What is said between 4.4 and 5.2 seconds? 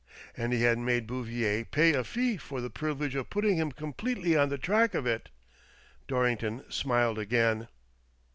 the track of